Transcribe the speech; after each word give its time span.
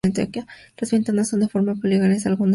Las 0.79 0.89
ventanas 0.91 1.29
son 1.29 1.41
de 1.41 1.47
formas 1.47 1.79
poligonales, 1.79 2.25
algunas 2.25 2.25
con 2.25 2.25
marcos 2.25 2.25
de 2.25 2.29
madera. 2.31 2.49